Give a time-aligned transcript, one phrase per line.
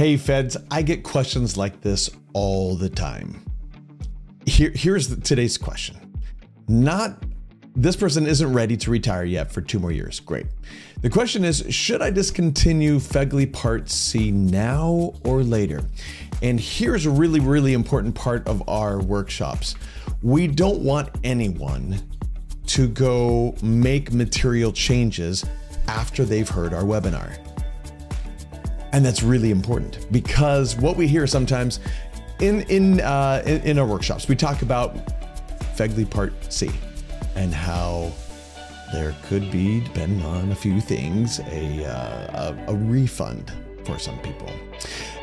[0.00, 3.44] Hey, feds, I get questions like this all the time.
[4.46, 6.14] Here, here's the, today's question.
[6.68, 7.22] Not
[7.76, 10.18] this person isn't ready to retire yet for two more years.
[10.18, 10.46] Great.
[11.02, 15.82] The question is Should I discontinue FEGLI Part C now or later?
[16.40, 19.74] And here's a really, really important part of our workshops
[20.22, 22.00] we don't want anyone
[22.68, 25.44] to go make material changes
[25.88, 27.49] after they've heard our webinar.
[28.92, 31.80] And that's really important because what we hear sometimes
[32.40, 34.96] in in uh, in, in our workshops, we talk about
[35.76, 36.70] FEGLI Part C
[37.36, 38.10] and how
[38.92, 43.52] there could be, depending on a few things, a, uh, a, a refund
[43.84, 44.50] for some people.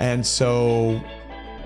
[0.00, 1.00] And so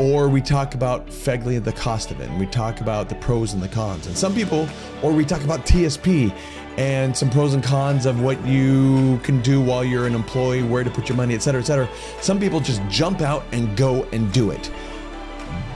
[0.00, 3.14] or we talk about FEGLI and the cost of it, and we talk about the
[3.16, 4.06] pros and the cons.
[4.06, 4.66] And some people,
[5.02, 6.34] or we talk about TSP
[6.78, 10.82] and some pros and cons of what you can do while you're an employee, where
[10.82, 11.86] to put your money, et cetera, et cetera.
[12.22, 14.70] Some people just jump out and go and do it.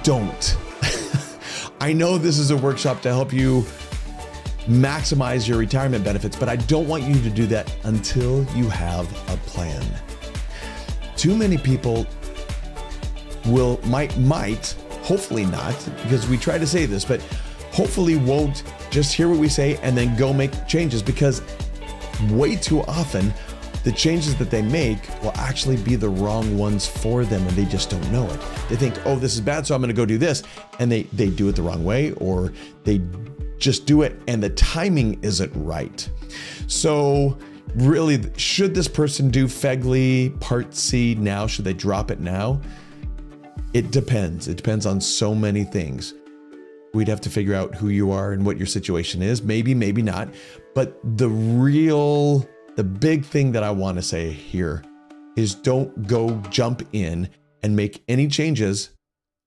[0.05, 0.56] Don't.
[1.82, 3.60] I know this is a workshop to help you
[4.66, 9.07] maximize your retirement benefits, but I don't want you to do that until you have
[9.29, 9.85] a plan.
[11.15, 12.07] Too many people
[13.46, 17.20] will might might hopefully not because we try to say this, but
[17.73, 21.42] hopefully won't just hear what we say and then go make changes because
[22.30, 23.34] way too often
[23.82, 27.66] the changes that they make will actually be the wrong ones for them and they
[27.66, 28.40] just don't know it.
[28.70, 30.42] They think, "Oh, this is bad, so I'm going to go do this."
[30.79, 32.52] And they they do it the wrong way or
[32.84, 33.02] they
[33.58, 36.08] just do it and the timing isn't right.
[36.66, 37.36] So,
[37.76, 41.46] really should this person do FEGLI Part C now?
[41.46, 42.60] Should they drop it now?
[43.74, 44.46] It depends.
[44.46, 46.14] It depends on so many things.
[46.94, 49.42] We'd have to figure out who you are and what your situation is.
[49.42, 50.32] Maybe, maybe not.
[50.76, 54.84] But the real, the big thing that I want to say here
[55.36, 57.28] is don't go jump in
[57.64, 58.90] and make any changes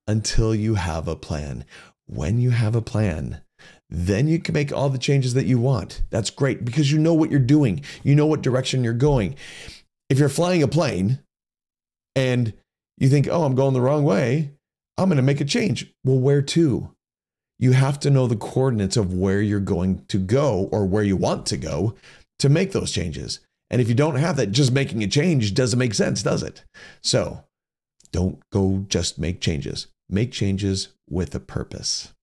[0.08, 1.64] until you have a plan.
[2.08, 3.42] When you have a plan,
[3.90, 6.02] then you can make all the changes that you want.
[6.10, 9.36] That's great because you know what you're doing, you know what direction you're going.
[10.10, 11.20] If you're flying a plane
[12.14, 12.54] and
[12.98, 14.52] you think, oh, I'm going the wrong way.
[14.98, 15.94] I'm going to make a change.
[16.04, 16.94] Well, where to?
[17.60, 21.16] You have to know the coordinates of where you're going to go or where you
[21.16, 21.96] want to go
[22.40, 23.40] to make those changes.
[23.70, 26.64] And if you don't have that, just making a change doesn't make sense, does it?
[27.02, 27.44] So
[28.12, 29.88] don't go just make changes.
[30.10, 32.14] Make changes with a purpose.